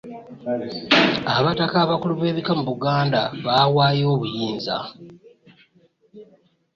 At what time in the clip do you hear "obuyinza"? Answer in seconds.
4.15-4.77